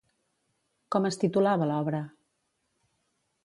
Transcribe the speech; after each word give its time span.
Com 0.95 1.05
es 1.11 1.21
titulava 1.25 1.69
l'obra? 1.73 2.03